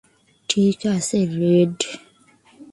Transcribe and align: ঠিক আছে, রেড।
ঠিক 0.49 0.79
আছে, 0.95 1.17
রেড। 1.39 1.77